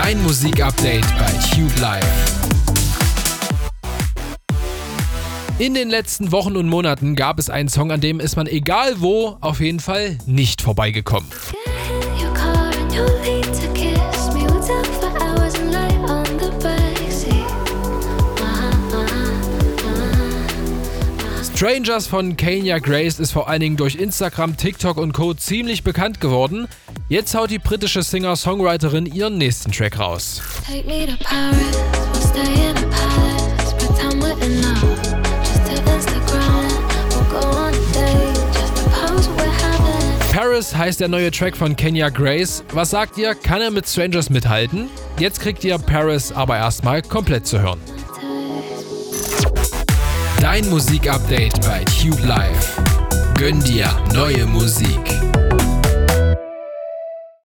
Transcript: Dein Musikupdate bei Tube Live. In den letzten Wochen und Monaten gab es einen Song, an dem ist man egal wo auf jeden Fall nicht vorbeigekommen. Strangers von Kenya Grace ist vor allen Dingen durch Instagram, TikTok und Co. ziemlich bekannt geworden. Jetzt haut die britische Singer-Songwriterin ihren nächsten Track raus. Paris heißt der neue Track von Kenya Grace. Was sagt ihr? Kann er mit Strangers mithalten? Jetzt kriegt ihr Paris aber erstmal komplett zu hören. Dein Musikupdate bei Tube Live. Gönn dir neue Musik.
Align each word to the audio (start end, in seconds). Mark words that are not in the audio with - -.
Dein 0.00 0.22
Musikupdate 0.22 1.04
bei 1.18 1.56
Tube 1.56 1.76
Live. 1.80 2.04
In 5.58 5.74
den 5.74 5.90
letzten 5.90 6.30
Wochen 6.30 6.56
und 6.56 6.68
Monaten 6.68 7.16
gab 7.16 7.40
es 7.40 7.50
einen 7.50 7.68
Song, 7.68 7.90
an 7.90 8.00
dem 8.00 8.20
ist 8.20 8.36
man 8.36 8.46
egal 8.46 9.00
wo 9.00 9.38
auf 9.40 9.58
jeden 9.58 9.80
Fall 9.80 10.16
nicht 10.24 10.62
vorbeigekommen. 10.62 11.28
Strangers 21.56 22.06
von 22.06 22.36
Kenya 22.36 22.78
Grace 22.78 23.18
ist 23.18 23.32
vor 23.32 23.48
allen 23.48 23.58
Dingen 23.58 23.76
durch 23.76 23.96
Instagram, 23.96 24.56
TikTok 24.56 24.96
und 24.96 25.12
Co. 25.12 25.34
ziemlich 25.34 25.82
bekannt 25.82 26.20
geworden. 26.20 26.68
Jetzt 27.10 27.34
haut 27.34 27.50
die 27.50 27.58
britische 27.58 28.02
Singer-Songwriterin 28.02 29.06
ihren 29.06 29.38
nächsten 29.38 29.72
Track 29.72 29.98
raus. 29.98 30.42
Paris 40.32 40.76
heißt 40.76 41.00
der 41.00 41.08
neue 41.08 41.30
Track 41.30 41.56
von 41.56 41.74
Kenya 41.74 42.10
Grace. 42.10 42.62
Was 42.72 42.90
sagt 42.90 43.16
ihr? 43.16 43.34
Kann 43.34 43.62
er 43.62 43.70
mit 43.70 43.88
Strangers 43.88 44.28
mithalten? 44.28 44.90
Jetzt 45.18 45.40
kriegt 45.40 45.64
ihr 45.64 45.78
Paris 45.78 46.30
aber 46.30 46.58
erstmal 46.58 47.00
komplett 47.00 47.46
zu 47.46 47.58
hören. 47.58 47.80
Dein 50.42 50.68
Musikupdate 50.68 51.58
bei 51.62 51.84
Tube 51.84 52.22
Live. 52.26 52.78
Gönn 53.38 53.60
dir 53.60 53.88
neue 54.12 54.44
Musik. 54.44 55.00